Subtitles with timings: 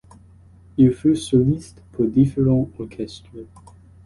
[0.77, 3.29] Il fut soliste pour différents orchestres.